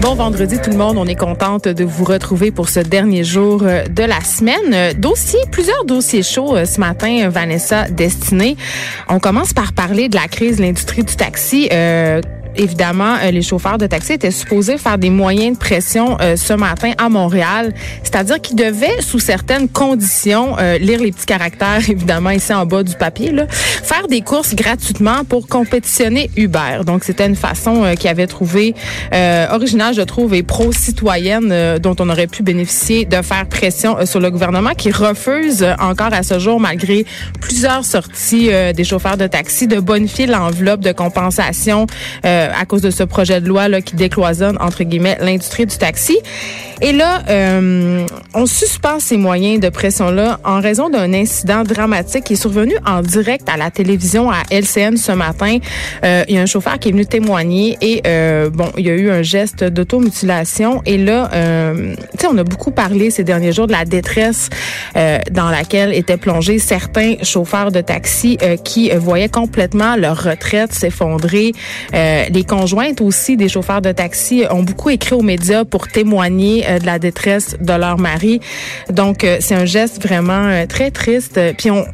[0.00, 3.62] Bon vendredi tout le monde, on est contente de vous retrouver pour ce dernier jour
[3.62, 4.72] euh, de la semaine.
[4.72, 8.56] Euh, dossier, plusieurs dossiers chauds euh, ce matin, Vanessa Destinée.
[9.08, 11.68] On commence par parler de la crise de l'industrie du taxi.
[12.56, 16.52] Évidemment, euh, les chauffeurs de taxi étaient supposés faire des moyens de pression euh, ce
[16.52, 17.72] matin à Montréal.
[18.02, 22.82] C'est-à-dire qu'ils devaient, sous certaines conditions, euh, lire les petits caractères, évidemment, ici en bas
[22.82, 26.80] du papier, là, faire des courses gratuitement pour compétitionner Uber.
[26.86, 28.74] Donc, c'était une façon qu'ils avaient trouvé
[29.50, 34.30] originale, je trouve, et pro-citoyenne dont on aurait pu bénéficier de faire pression sur le
[34.30, 37.04] gouvernement qui refuse encore à ce jour, malgré
[37.40, 41.86] plusieurs sorties des chauffeurs de taxi, de bonifier l'enveloppe de compensation
[42.24, 45.76] euh, à cause de ce projet de loi là, qui décloisonne, entre guillemets, l'industrie du
[45.76, 46.18] taxi.
[46.84, 52.32] Et là, euh, on suspend ces moyens de pression-là en raison d'un incident dramatique qui
[52.32, 55.58] est survenu en direct à la télévision à LCN ce matin.
[56.04, 58.90] Euh, il y a un chauffeur qui est venu témoigner et euh, bon, il y
[58.90, 60.82] a eu un geste d'automutilation.
[60.84, 64.50] Et là, euh, tu sais, on a beaucoup parlé ces derniers jours de la détresse
[64.96, 70.72] euh, dans laquelle étaient plongés certains chauffeurs de taxi euh, qui voyaient complètement leur retraite
[70.72, 71.52] s'effondrer.
[71.92, 76.86] Les conjointes aussi des chauffeurs de taxi ont beaucoup écrit aux médias pour témoigner de
[76.86, 78.40] la détresse de leur mari.
[78.90, 81.40] Donc, euh, c'est un geste vraiment euh, très triste.
[81.56, 81.84] Puis on,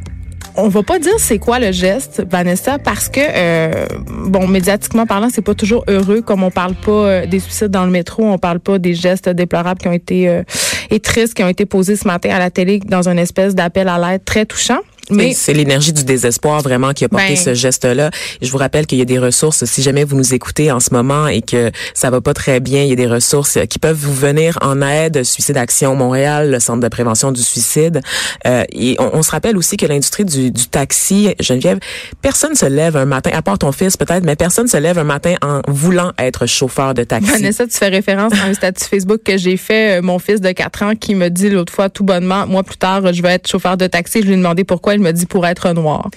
[0.58, 3.86] on va pas dire c'est quoi le geste, Vanessa, parce que euh,
[4.26, 6.20] bon, médiatiquement parlant, c'est pas toujours heureux.
[6.20, 9.28] Comme on parle pas euh, des suicides dans le métro, on parle pas des gestes
[9.28, 10.42] déplorables qui ont été euh,
[10.90, 13.88] et tristes qui ont été posés ce matin à la télé dans une espèce d'appel
[13.88, 14.80] à l'aide très touchant.
[15.10, 17.36] Mais c'est l'énergie du désespoir vraiment qui a porté Ben.
[17.36, 18.10] ce geste-là.
[18.42, 19.64] Je vous rappelle qu'il y a des ressources.
[19.64, 22.82] Si jamais vous nous écoutez en ce moment et que ça va pas très bien,
[22.82, 25.24] il y a des ressources qui peuvent vous venir en aide.
[25.24, 28.00] Suicide Action Montréal, le Centre de prévention du suicide.
[28.46, 31.78] Euh, et on, on se rappelle aussi que l'industrie du, du taxi, Geneviève,
[32.22, 35.04] personne se lève un matin, à part ton fils peut-être, mais personne se lève un
[35.04, 37.30] matin en voulant être chauffeur de taxi.
[37.30, 40.50] Vanessa, tu fais référence à un statut Facebook que j'ai fait, euh, mon fils de
[40.50, 43.48] 4 ans qui me dit l'autre fois tout bonnement, moi plus tard, je vais être
[43.48, 44.20] chauffeur de taxi.
[44.20, 46.08] Je lui ai demandé pourquoi, il me dit pour être noir.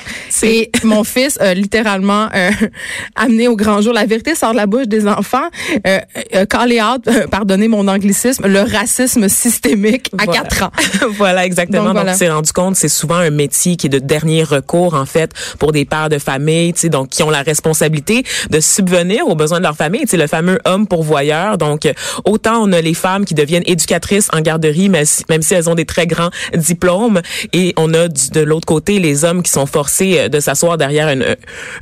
[0.44, 2.50] Et mon fils a littéralement euh,
[3.16, 5.48] amené au grand jour, la vérité sort de la bouche des enfants,
[5.88, 6.00] euh,
[6.36, 10.42] euh, call out, euh, pardonnez mon anglicisme, le racisme systémique à Voilà.
[10.44, 10.72] 4 ans.
[11.12, 11.94] voilà, exactement.
[11.94, 14.94] Donc, Donc, on s'est rendu compte, c'est souvent un métier qui est de dernier recours,
[14.96, 18.60] en fait, pour des pères de famille, tu sais, donc, qui ont la responsabilité de
[18.60, 21.58] subvenir aux besoins de leur famille, tu sais, le fameux homme pourvoyeur.
[21.58, 21.88] Donc,
[22.26, 25.76] autant on a les femmes qui deviennent éducatrices en garderie, mais même si elles ont
[25.76, 27.22] des très grands diplômes,
[27.54, 30.78] et on a du- de l'autre côté les hommes qui sont forcés euh, de s'asseoir
[30.78, 31.26] derrière une,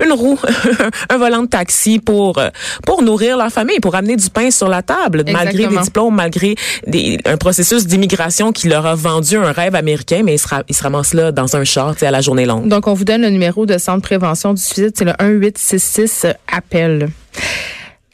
[0.04, 0.40] une roue,
[1.10, 2.50] un volant de taxi pour, euh,
[2.84, 6.56] pour nourrir leur famille, pour amener du pain sur la table, malgré des diplômes, malgré
[6.88, 10.76] des, un processus d'immigration qui leur a vendu un rêve américain, mais ils se, ils
[10.76, 12.68] se ramassent là dans un char, à la journée longue.
[12.68, 16.26] Donc, on vous donne le numéro de centre de prévention du suicide, c'est le 1866
[16.52, 17.10] appel.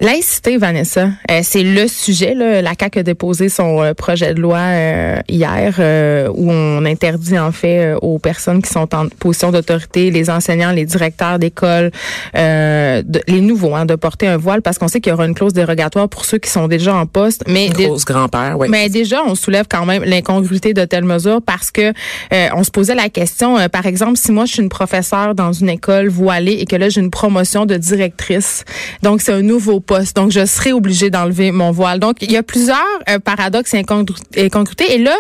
[0.01, 2.33] Laïcité, Vanessa, euh, c'est le sujet.
[2.33, 2.61] Là.
[2.61, 7.39] La CAQ a déposé son euh, projet de loi euh, hier euh, où on interdit
[7.39, 11.91] en fait euh, aux personnes qui sont en position d'autorité, les enseignants, les directeurs d'école,
[12.35, 15.33] euh, les nouveaux, hein, de porter un voile parce qu'on sait qu'il y aura une
[15.33, 17.45] clause dérogatoire pour ceux qui sont déjà en poste.
[17.47, 18.67] Mais Grosse grand-père, oui.
[18.69, 21.94] mais déjà, on soulève quand même l'incongruité de telles mesures parce que
[22.33, 25.35] euh, on se posait la question, euh, par exemple, si moi je suis une professeure
[25.35, 28.66] dans une école voilée et que là j'ai une promotion de directrice,
[29.01, 32.00] donc c'est un nouveau poste, donc je serai obligée d'enlever mon voile.
[32.00, 32.78] Donc il y a plusieurs
[33.09, 34.94] euh, paradoxes et incongru- incongruités.
[34.96, 35.16] Et là,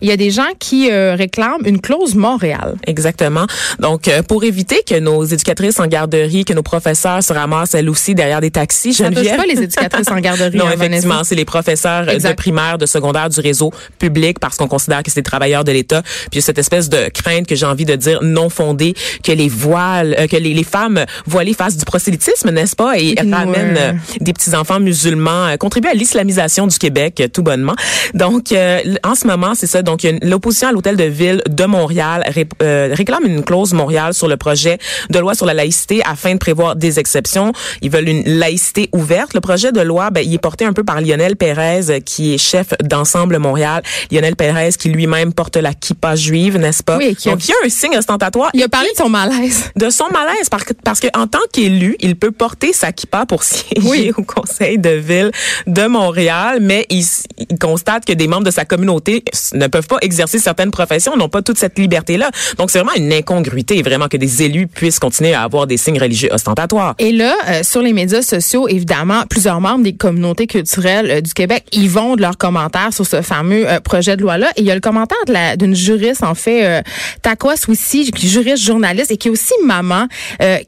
[0.00, 2.76] il y a des gens qui euh, réclament une clause Montréal.
[2.86, 3.46] Exactement.
[3.78, 7.88] Donc, euh, pour éviter que nos éducatrices en garderie, que nos professeurs se ramassent elles
[7.88, 9.36] aussi derrière des taxis, Ça Geneviève.
[9.36, 10.56] pas les éducatrices en garderie.
[10.62, 14.68] Non, hein, effectivement, c'est les professeurs de primaire, de secondaire du réseau public parce qu'on
[14.68, 16.02] considère que c'est des travailleurs de l'État.
[16.30, 20.14] Puis cette espèce de crainte que j'ai envie de dire non fondée que les voiles,
[20.18, 24.54] euh, que les, les femmes voilées fassent du prosélytisme, n'est-ce pas, et ramènent des petits
[24.54, 27.74] enfants musulmans, euh, contribuent à l'islamisation du Québec euh, tout bonnement.
[28.14, 29.82] Donc euh, en ce moment, c'est ça.
[29.82, 34.36] Donc l'opposition à l'hôtel de ville de Montréal ré- réclame une clause Montréal sur le
[34.36, 34.78] projet
[35.10, 37.52] de loi sur la laïcité afin de prévoir des exceptions.
[37.82, 39.34] Ils veulent une laïcité ouverte.
[39.34, 42.38] Le projet de loi, ben, il est porté un peu par Lionel Pérez, qui est
[42.38, 43.82] chef d'ensemble Montréal.
[44.10, 46.96] Lionel Pérez, qui lui-même porte la kippa juive, n'est-ce pas?
[46.98, 48.50] Oui, qui a- Donc, il y a un signe ostentatoire.
[48.54, 49.70] Il a parlé de son malaise.
[49.76, 53.26] de son malaise parce que parce que en tant qu'élu, il peut porter sa kippa
[53.26, 55.30] pour siéger siéger au conseil de ville
[55.66, 57.04] de Montréal, mais il,
[57.38, 61.28] il, constate que des membres de sa communauté ne peuvent pas exercer certaines professions, n'ont
[61.28, 62.30] pas toute cette liberté-là.
[62.58, 65.98] Donc, c'est vraiment une incongruité, vraiment, que des élus puissent continuer à avoir des signes
[65.98, 66.94] religieux ostentatoires.
[66.98, 71.32] Et là, euh, sur les médias sociaux, évidemment, plusieurs membres des communautés culturelles euh, du
[71.34, 74.50] Québec, ils vont de leurs commentaires sur ce fameux euh, projet de loi-là.
[74.56, 76.82] Et il y a le commentaire d'une juriste, en fait, euh,
[77.22, 80.06] Takwa Swissi, juriste journaliste et qui est aussi maman,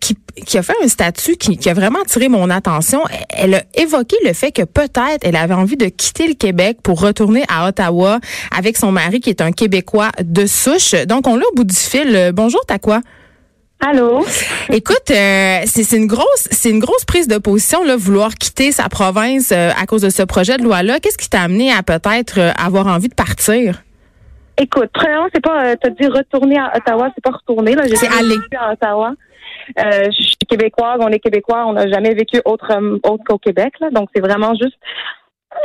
[0.01, 0.17] qui
[0.47, 3.03] qui a fait un statut qui, qui, a vraiment attiré mon attention.
[3.31, 7.01] Elle a évoqué le fait que peut-être elle avait envie de quitter le Québec pour
[7.01, 8.21] retourner à Ottawa
[8.57, 10.95] avec son mari qui est un Québécois de souche.
[11.07, 12.31] Donc on l'a au bout du fil.
[12.33, 13.01] Bonjour Takwa.
[13.81, 14.25] Allô?
[14.71, 18.89] Écoute, euh, c'est une grosse, c'est une grosse prise de position là, vouloir quitter sa
[18.89, 21.01] province euh, à cause de ce projet de loi là.
[21.01, 23.83] Qu'est-ce qui t'a amené à peut-être euh, avoir envie de partir?
[24.57, 27.83] Écoute, premièrement, c'est pas, t'as dit retourner à Ottawa, c'est pas retourner là.
[27.95, 29.13] C'est aller à Ottawa.
[29.77, 32.73] Je suis québécoise, on est québécois, on n'a jamais vécu autre
[33.03, 34.77] autre qu'au Québec là, donc c'est vraiment juste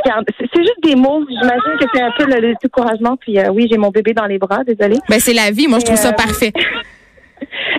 [0.04, 1.24] c'est juste des mots.
[1.28, 3.16] J'imagine que c'est un peu le, découragement.
[3.16, 4.98] Puis oui, j'ai mon bébé dans les bras, désolée.
[5.08, 5.66] Ben c'est la vie.
[5.68, 6.52] Moi, je trouve ça parfait.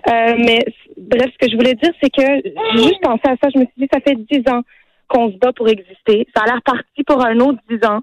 [0.09, 0.65] Euh, mais
[0.97, 3.49] bref, ce que je voulais dire, c'est que j'ai juste pensé à ça.
[3.53, 4.61] Je me suis dit, ça fait dix ans
[5.07, 6.27] qu'on se bat pour exister.
[6.35, 8.01] Ça a l'air parti pour un autre dix ans.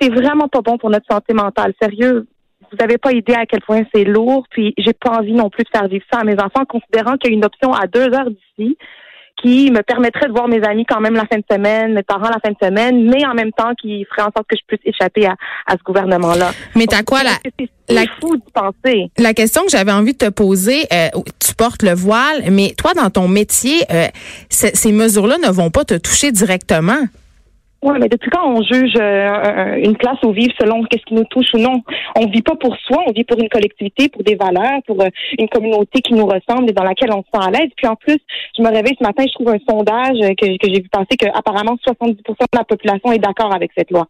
[0.00, 1.74] C'est vraiment pas bon pour notre santé mentale.
[1.82, 2.26] Sérieux,
[2.74, 4.46] vous n'avez pas idée à quel point c'est lourd.
[4.50, 7.30] Puis j'ai pas envie non plus de faire vivre ça à mes enfants, considérant qu'il
[7.30, 8.76] y a une option à deux heures d'ici
[9.42, 12.28] qui me permettrait de voir mes amis quand même la fin de semaine, mes parents
[12.28, 14.80] la fin de semaine, mais en même temps qui ferait en sorte que je puisse
[14.84, 15.34] échapper à,
[15.66, 16.52] à ce gouvernement-là.
[16.76, 17.32] Mais t'as quoi la,
[17.88, 19.10] la, fou penser.
[19.18, 21.08] la question que j'avais envie de te poser, euh,
[21.44, 24.06] tu portes le voile, mais toi dans ton métier, euh,
[24.48, 27.00] ces mesures-là ne vont pas te toucher directement.
[27.84, 31.24] Oui, mais depuis quand on juge euh, une classe au vivre selon qu'est-ce qui nous
[31.24, 31.82] touche ou non?
[32.16, 35.10] On vit pas pour soi, on vit pour une collectivité, pour des valeurs, pour euh,
[35.38, 37.68] une communauté qui nous ressemble et dans laquelle on se sent à l'aise.
[37.76, 38.16] Puis en plus,
[38.56, 41.26] je me réveille ce matin, je trouve un sondage que, que j'ai vu passer que
[41.36, 44.06] apparemment 70% de la population est d'accord avec cette loi.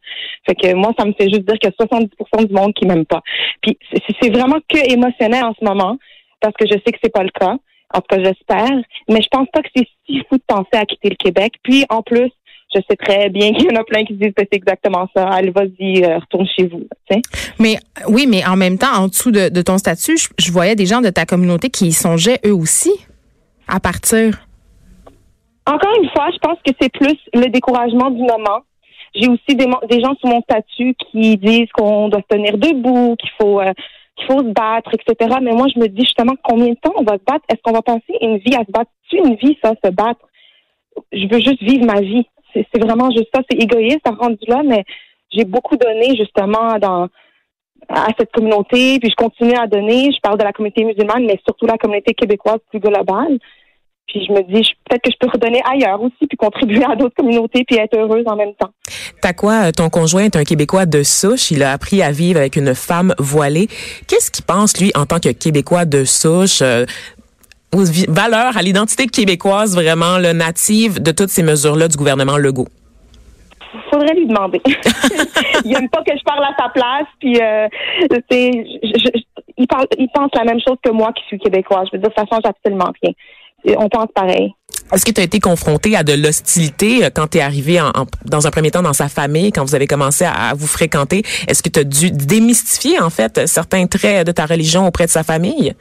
[0.46, 3.22] Fait que moi, ça me fait juste dire que 70 du monde qui m'aime pas.
[3.60, 3.76] Puis
[4.22, 5.98] c'est vraiment que émotionnel en ce moment
[6.40, 7.56] parce que je sais que c'est pas le cas.
[7.92, 8.70] En tout cas, j'espère.
[9.08, 11.54] Mais je pense pas que c'est si fou de penser à quitter le Québec.
[11.64, 12.30] Puis en plus,
[12.74, 15.28] je sais très bien qu'il y en a plein qui disent que c'est exactement ça.
[15.28, 16.82] Allez, vas-y, euh, retourne chez vous.
[17.58, 17.76] Mais
[18.08, 21.10] oui, mais en même temps, en dessous de, ton statut, je, voyais des gens de
[21.10, 22.92] ta communauté qui y songeaient eux aussi
[23.68, 24.46] à partir.
[25.66, 28.60] Encore une fois, je pense que c'est plus le découragement du moment.
[29.14, 33.30] J'ai aussi des, gens sous mon statut qui disent qu'on doit se tenir debout, qu'il
[33.40, 33.72] faut euh,
[34.16, 35.36] qu'il faut se battre, etc.
[35.42, 37.44] Mais moi, je me dis justement combien de temps on va se battre?
[37.48, 38.90] Est-ce qu'on va passer une vie à se battre?
[39.10, 40.20] C'est une vie, ça, se battre?
[41.12, 43.42] Je veux juste vivre ma vie c'est vraiment juste ça.
[43.50, 44.84] C'est égoïste rendu là, mais
[45.32, 47.08] j'ai beaucoup donné justement dans
[47.88, 50.10] à cette communauté, puis je continue à donner.
[50.10, 53.38] Je parle de la communauté musulmane, mais surtout la communauté québécoise plus globale.
[54.06, 57.14] Puis je me dis, peut-être que je peux redonner ailleurs aussi, puis contribuer à d'autres
[57.14, 58.70] communautés, puis être heureuse en même temps.
[59.22, 59.72] T'as quoi?
[59.72, 61.50] Ton conjoint est un Québécois de souche.
[61.50, 63.68] Il a appris à vivre avec une femme voilée.
[64.06, 66.84] Qu'est-ce qu'il pense, lui, en tant que Québécois de souche, euh,
[67.74, 72.68] aux valeurs, à l'identité québécoise vraiment le native de toutes ces mesures-là du gouvernement Legault?
[73.94, 74.60] faudrait lui demander.
[75.64, 77.68] il n'aime pas que je parle à sa place, puis euh,
[79.56, 81.88] il, parle, il pense la même chose que moi qui suis québécoise.
[81.92, 83.12] Je veux dire, ça change absolument rien.
[83.78, 84.52] On pense pareil.
[84.92, 87.90] Est-ce que tu as été confronté à de l'hostilité euh, quand tu es arrivé en,
[88.26, 91.22] dans un premier temps dans sa famille, quand vous avez commencé à, vous fréquenter?
[91.48, 95.10] Est-ce que tu as dû démystifier, en fait, certains traits de ta religion auprès de
[95.10, 95.74] sa famille?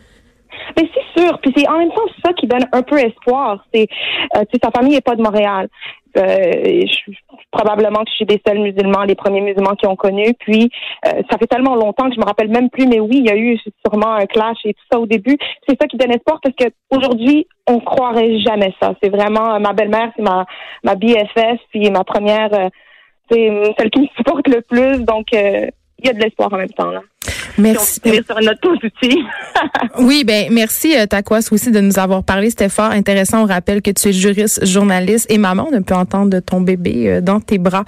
[0.78, 1.40] Mais c'est sûr.
[1.40, 3.66] Puis c'est en même temps ça qui donne un peu espoir.
[3.74, 3.88] C'est,
[4.36, 5.70] euh, sa famille n'est pas de Montréal.
[6.16, 6.22] Euh,
[6.86, 7.12] je,
[7.52, 10.34] probablement que je suis des seuls musulmans, les premiers musulmans qui ont connu.
[10.40, 10.70] Puis
[11.08, 12.88] euh, ça fait tellement longtemps que je me rappelle même plus.
[12.88, 15.38] Mais oui, il y a eu sûrement un clash et tout ça au début.
[15.68, 18.94] C'est ça qui donne espoir parce que aujourd'hui, on croirait jamais ça.
[19.02, 20.46] C'est vraiment ma belle-mère, c'est ma
[20.84, 22.50] ma BFF, puis ma première,
[23.32, 25.04] c'est celle qui me supporte le plus.
[25.04, 25.72] Donc il
[26.04, 27.02] y a de l'espoir en même temps là.
[27.58, 28.02] Merci.
[28.04, 29.26] sur une note positive.
[30.00, 32.50] oui, ben merci euh, Takwas aussi de nous avoir parlé.
[32.50, 33.44] C'était fort intéressant.
[33.44, 35.70] On rappelle que tu es juriste, journaliste et maman.
[35.72, 37.84] On peut entendre ton bébé euh, dans tes bras.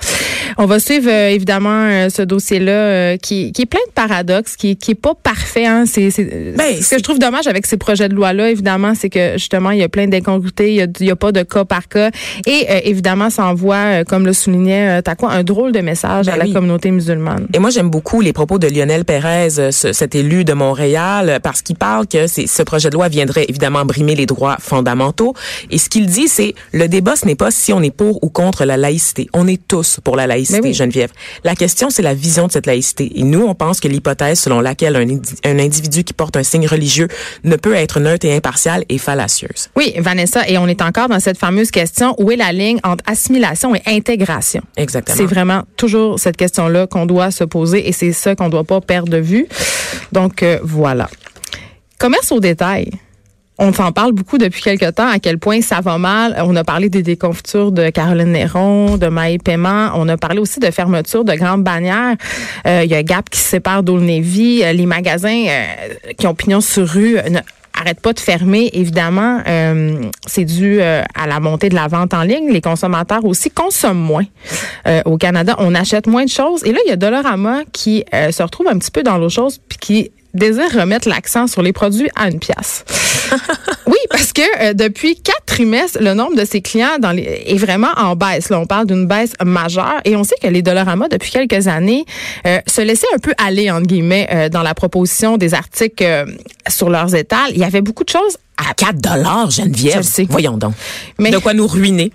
[0.57, 4.91] On va suivre euh, évidemment ce dossier-là qui, qui est plein de paradoxes, qui, qui
[4.91, 5.65] est pas parfait.
[5.65, 5.85] Hein.
[5.85, 6.09] C'est,
[6.55, 9.71] ben, ce que je trouve dommage avec ces projets de loi-là, évidemment, c'est que justement
[9.71, 10.69] il y a plein d'incongruités.
[10.69, 12.11] Il y a, il y a pas de cas par cas.
[12.45, 16.47] Et évidemment, ça envoie, comme le soulignait Takwa, un drôle de message ben à la
[16.47, 17.47] communauté musulmane.
[17.53, 21.29] Et moi, j'aime beaucoup les propos de Lionel Pérez euh, ce- cet élu de Montréal
[21.29, 25.33] euh, parce qu'il parle que ce projet de loi viendrait évidemment brimer les droits fondamentaux.
[25.71, 28.29] Et ce qu'il dit, c'est le débat, ce n'est pas si on est pour ou
[28.29, 29.27] contre la laïcité.
[29.33, 30.73] On est tous pour la laïcité, oui.
[30.73, 31.11] Geneviève.
[31.43, 33.11] La question, c'est la vision de cette laïcité.
[33.19, 36.67] Et nous, on pense que l'hypothèse selon laquelle un, un individu qui porte un signe
[36.67, 37.07] religieux
[37.43, 39.69] ne peut être neutre et impartial est fallacieuse.
[39.75, 43.03] Oui, Vanessa, et on est encore dans cette fameuse question où est la ligne entre
[43.07, 44.61] assimilation et intégration?
[44.77, 45.17] Exactement.
[45.17, 48.81] C'est vraiment toujours cette question-là qu'on doit se poser et c'est ça qu'on doit pas
[48.81, 49.44] perdre de vue.
[50.15, 51.09] Donc euh, voilà.
[51.99, 52.89] Commerce au détail.
[53.57, 56.35] On s'en parle beaucoup depuis quelque temps à quel point ça va mal.
[56.45, 59.91] On a parlé des déconfitures de Caroline Néron, de Maï Paiement.
[59.95, 62.15] On a parlé aussi de fermeture de grandes bannières.
[62.67, 63.81] Euh, Il y a Gap qui se sépare.
[63.87, 63.99] Euh,
[64.73, 67.39] Les magasins euh, qui ont pignon sur rue euh,
[67.79, 68.69] arrêtent pas de fermer.
[68.73, 72.51] Évidemment, euh, c'est dû euh, à la montée de la vente en ligne.
[72.51, 74.25] Les consommateurs aussi consomment moins.
[74.87, 76.63] Euh, au Canada, on achète moins de choses.
[76.65, 79.33] Et là, il y a Dollarama qui euh, se retrouve un petit peu dans l'autre
[79.33, 82.83] chose puis qui désire remettre l'accent sur les produits à une pièce.
[83.87, 87.57] oui, parce que euh, depuis quatre trimestres, le nombre de ses clients dans les, est
[87.57, 88.49] vraiment en baisse.
[88.49, 92.05] Là, on parle d'une baisse majeure et on sait que les Dollarama, depuis quelques années,
[92.45, 96.25] euh, se laissaient un peu aller, entre guillemets, euh, dans la proposition des articles
[96.67, 97.51] sur leurs étals.
[97.51, 99.97] Il y avait beaucoup de choses À 4 dollars, Geneviève.
[99.97, 100.27] Je sais.
[100.29, 100.73] Voyons donc.
[101.19, 102.11] Mais- De quoi nous ruiner.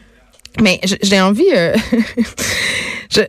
[0.60, 1.44] Mais j'ai envie.
[3.10, 3.20] je-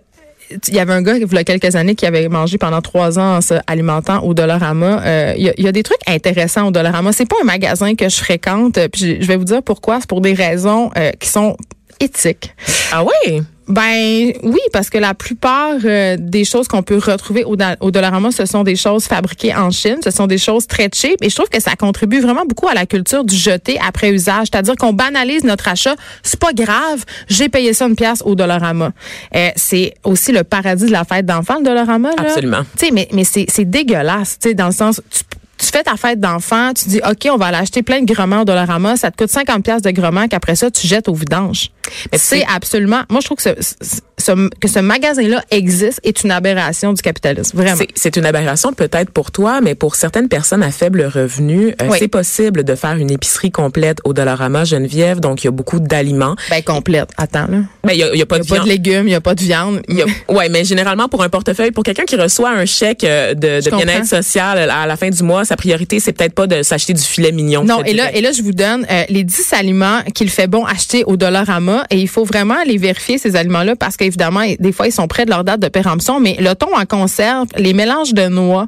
[0.67, 3.19] il y avait un gars, il y a quelques années, qui avait mangé pendant trois
[3.19, 5.01] ans en se alimentant au Dollarama.
[5.03, 7.11] Euh, il, y a, il y a des trucs intéressants au Dollarama.
[7.13, 8.79] C'est pas un magasin que je fréquente.
[8.91, 9.99] Puis je je vais vous dire pourquoi.
[10.01, 11.55] C'est pour des raisons euh, qui sont
[11.99, 12.53] éthiques.
[12.91, 13.41] Ah oui?
[13.67, 18.31] Ben oui, parce que la plupart euh, des choses qu'on peut retrouver au, au Dollarama,
[18.31, 21.35] ce sont des choses fabriquées en Chine, ce sont des choses très cheap et je
[21.35, 24.93] trouve que ça contribue vraiment beaucoup à la culture du jeter après usage, c'est-à-dire qu'on
[24.93, 28.91] banalise notre achat, c'est pas grave, j'ai payé ça une pièce au Dollarama.
[29.35, 32.15] Euh, c'est aussi le paradis de la fête d'enfants le Dollarama là.
[32.17, 32.63] Absolument.
[32.77, 35.21] Tu sais mais mais c'est c'est dégueulasse, tu sais dans le sens tu
[35.61, 38.41] tu fais ta fête d'enfant, tu dis OK, on va aller acheter plein de grements
[38.41, 41.69] au Dollarama, ça te coûte 50 pièces de grements qu'après ça tu jettes au vidange.
[42.11, 43.01] Mais C'est absolument.
[43.09, 43.49] Moi, je trouve que ce,
[43.81, 47.57] ce- que ce magasin-là existe est une aberration du capitalisme.
[47.57, 47.81] Vraiment.
[47.95, 51.97] C'est- une aberration peut-être pour toi, mais pour certaines personnes à faible revenu, euh, Oui.
[51.99, 55.19] c'est possible de faire une épicerie complète au Dollarama Geneviève.
[55.21, 56.35] Donc, il y a beaucoup d'aliments.
[56.49, 57.09] Ben, complète.
[57.17, 57.59] Attends, là.
[57.93, 59.15] Il y a, y a pas Il de n'y a pas de légumes, il n'y
[59.15, 59.81] a pas de viande.
[59.87, 63.33] Y a- ouais, mais généralement pour un portefeuille, pour quelqu'un qui reçoit un chèque euh,
[63.33, 66.93] de, bien-être social à la fin du mois, sa priorité c'est peut-être pas de s'acheter
[66.93, 67.63] du filet mignon.
[67.63, 70.65] Non, et là, et là, je vous donne euh, les 10 aliments qu'il fait bon
[70.65, 74.87] acheter au Dollarama et il faut vraiment les vérifier, ces aliments-là, parce qu'évidemment, des fois,
[74.87, 78.13] ils sont près de leur date de péremption, mais le thon en conserve, les mélanges
[78.13, 78.67] de noix,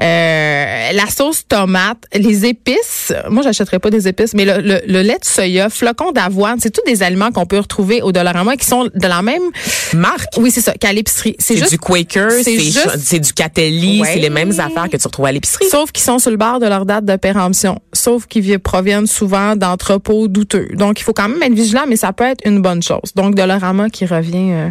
[0.00, 5.02] euh, la sauce tomate, les épices, moi, j'achèterais pas des épices, mais le, le- le
[5.02, 8.66] lait de soya, flocons d'avoine, c'est tous des aliments qu'on peut retrouver au Dollarama qui
[8.66, 9.42] sont de la même...
[9.94, 10.36] marque.
[10.36, 11.36] Oui, c'est ça, qu'à l'épicerie.
[11.38, 14.08] C'est juste du Quaker, c'est juste- du Catelli, Ouais.
[14.14, 15.66] c'est les mêmes affaires que tu retrouves à l'épicerie.
[15.70, 17.78] Sauf qu'ils sont sur le bord de leur date de péremption.
[17.92, 20.68] Sauf qu'ils vi- proviennent souvent d'entrepôts douteux.
[20.74, 23.12] Donc, il faut quand même être vigilant, mais ça peut être une bonne chose.
[23.14, 24.70] Donc, Dollarama qui revient euh,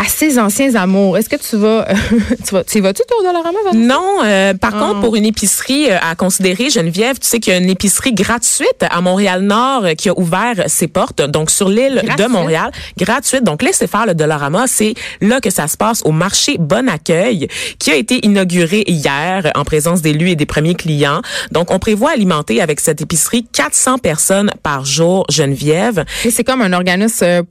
[0.00, 1.18] à ses anciens amours.
[1.18, 1.86] Est-ce que tu vas,
[2.46, 3.94] tu vas, tu vas-tu au Dollarama, Vanessa?
[3.94, 4.78] Non, euh, par Ah.
[4.78, 8.12] contre, pour une épicerie euh, à considérer, Geneviève, tu sais qu'il y a une épicerie
[8.12, 12.24] gratuite à Montréal-Nord euh, qui a ouvert ses portes, donc sur l'île de?
[12.26, 13.42] Montréal, gratuite.
[13.42, 17.48] Donc, laissez faire le Dollarama, c'est là que ça se passe au marché Bon Accueil,
[17.80, 21.22] qui a été inauguré hier en présence d'élus et des premiers clients.
[21.50, 26.04] Donc, on prévoit alimenter avec cette épicerie 400 personnes par jour, Geneviève.
[26.24, 27.42] Et C'est comme un organisme euh,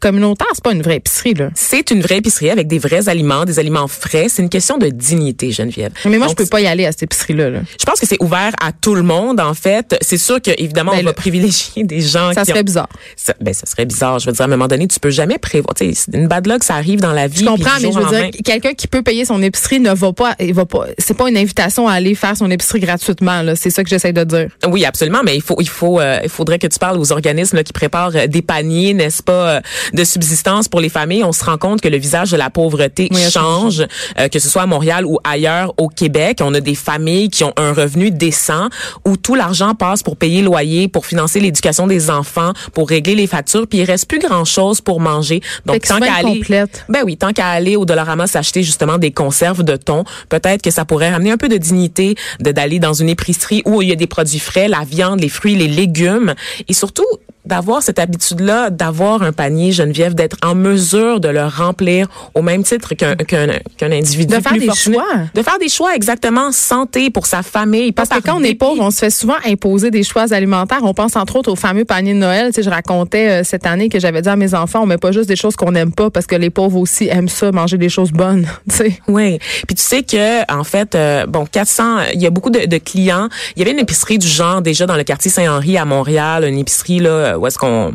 [0.00, 1.48] communautaire, c'est pas une vraie épicerie, là.
[1.54, 4.28] C'est une vraie épicerie avec des vrais aliments, des aliments frais.
[4.28, 5.92] C'est une question de dignité, Geneviève.
[6.04, 7.50] Mais moi, Donc, je peux pas y aller à cette épicerie-là.
[7.50, 7.60] là.
[7.78, 9.96] Je pense que c'est ouvert à tout le monde, en fait.
[10.00, 12.64] C'est sûr que évidemment, Ben on va privilégier des gens Ça qui serait ont...
[12.64, 12.88] bizarre.
[13.16, 14.18] Ça, ben, ça serait bizarre.
[14.18, 15.74] Je veux dire, à un moment donné, tu peux jamais prévoir.
[15.74, 17.40] Tu sais, c'est une bad luck, ça arrive dans la vie.
[17.40, 20.34] Je comprends, mais je veux dire, quelqu'un qui peut payer son épicerie ne va pas,
[20.40, 23.56] il va pas, c'est pas une invitation à aller faire son épicerie gratuitement, là.
[23.56, 24.48] C'est ça que j'essaie de dire.
[24.68, 27.56] Oui, absolument, mais il faut, il faut, euh, il faudrait que tu parles aux organismes
[27.56, 29.60] là, qui préparent euh, des paniers, n'est-ce pas, euh,
[29.92, 31.24] de subsistance pour les familles.
[31.24, 33.86] On se rend compte que le visage de la pauvreté Oui, change,
[34.18, 36.40] euh, que ce soit à Montréal ou ailleurs au Québec.
[36.42, 38.68] On a des familles qui ont un revenu décent
[39.04, 43.28] où tout l'argent passe pour payer loyer, pour financer l'éducation des enfants, pour régler les
[43.28, 45.40] factures, puis il reste plus grand chose pour manger.
[45.64, 46.84] Donc tant qu'à aller, complète.
[46.88, 50.72] ben oui, tant qu'à aller au Dollarama s'acheter justement des conserves de thon, peut-être que
[50.72, 53.92] ça pourrait ramener un peu de dignité de d'aller dans une épicerie où il y
[53.92, 56.34] a des produits frais, la viande, les fruits, les légumes
[56.68, 57.06] et surtout
[57.44, 62.62] d'avoir cette habitude-là, d'avoir un panier, Geneviève, d'être en mesure de le remplir au même
[62.62, 64.96] titre qu'un qu'un qu'un individu De faire plus des fortuné.
[64.96, 65.06] choix.
[65.34, 66.52] De faire des choix, exactement.
[66.52, 67.92] Santé pour sa famille.
[67.92, 70.80] pas Parce que quand on est pauvre, on se fait souvent imposer des choix alimentaires.
[70.82, 72.48] On pense entre autres au fameux panier de Noël.
[72.48, 74.98] Tu sais, je racontais euh, cette année que j'avais dit à mes enfants, on met
[74.98, 77.76] pas juste des choses qu'on n'aime pas parce que les pauvres aussi aiment ça, manger
[77.78, 78.46] des choses bonnes.
[78.70, 79.00] Tu sais.
[79.08, 79.38] Oui.
[79.66, 81.84] Puis tu sais que en fait, euh, bon, 400,
[82.14, 83.28] il y a beaucoup de, de clients.
[83.56, 86.58] Il y avait une épicerie du genre déjà dans le quartier Saint-Henri à Montréal, une
[86.58, 87.92] épicerie là où est-ce qu'on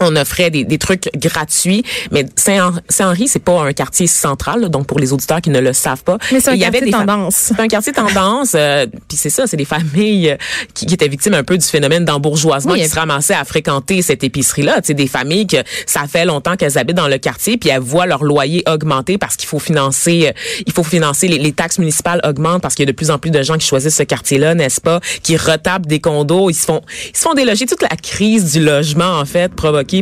[0.00, 4.68] on offrait des, des trucs gratuits, mais Saint- Saint-Henri, c'est pas un quartier central, là,
[4.68, 6.18] donc pour les auditeurs qui ne le savent pas.
[6.32, 7.34] Mais c'est un y avait quartier des tendance.
[7.34, 10.36] C'est un quartier tendance, euh, puis c'est ça, c'est des familles euh,
[10.74, 14.02] qui, qui étaient victimes un peu du phénomène d'embourgeoisement Oui, qui se ramassaient à fréquenter
[14.02, 14.80] cette épicerie-là.
[14.80, 17.80] Tu sais, des familles que ça fait longtemps qu'elles habitent dans le quartier, puis elles
[17.80, 20.32] voient leur loyer augmenter parce qu'il faut financer, euh,
[20.66, 23.18] il faut financer les, les taxes municipales augmentent parce qu'il y a de plus en
[23.18, 26.64] plus de gens qui choisissent ce quartier-là, n'est-ce pas, qui retapent des condos, ils se
[26.66, 26.80] font,
[27.12, 27.66] ils se font déloger.
[27.66, 29.52] Toute la crise du logement en fait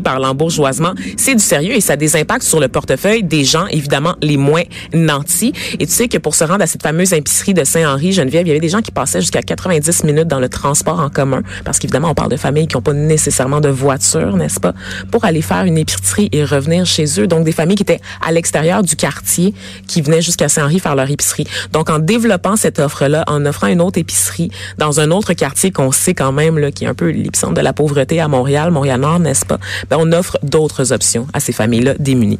[0.00, 3.66] par l'embourgeoisement, c'est du sérieux et ça a des impacts sur le portefeuille des gens
[3.66, 4.62] évidemment les moins
[4.94, 5.52] nantis.
[5.78, 8.48] Et tu sais que pour se rendre à cette fameuse épicerie de Saint-Henri, Geneviève, il
[8.48, 11.78] y avait des gens qui passaient jusqu'à 90 minutes dans le transport en commun parce
[11.78, 14.72] qu'évidemment on parle de familles qui n'ont pas nécessairement de voiture, n'est-ce pas,
[15.10, 17.26] pour aller faire une épicerie et revenir chez eux.
[17.26, 19.54] Donc des familles qui étaient à l'extérieur du quartier
[19.86, 21.46] qui venaient jusqu'à Saint-Henri faire leur épicerie.
[21.72, 25.92] Donc en développant cette offre-là, en offrant une autre épicerie dans un autre quartier qu'on
[25.92, 29.20] sait quand même là, qui est un peu l'épicentre de la pauvreté à Montréal, Montréal-Nord,
[29.20, 29.58] n'est-ce pas,
[29.90, 32.38] ben, on offre d'autres options à ces familles-là démunies.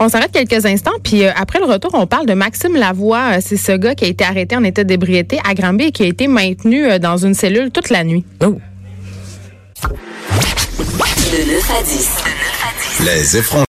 [0.00, 3.36] On s'arrête quelques instants, puis euh, après le retour, on parle de Maxime Lavoie.
[3.36, 6.02] Euh, C'est ce gars qui a été arrêté en état d'ébriété à Granby et qui
[6.02, 8.24] a été maintenu euh, dans une cellule toute la nuit.
[8.44, 8.56] Oh.
[11.32, 12.08] De 9 à 10.
[13.04, 13.64] Les effrontés.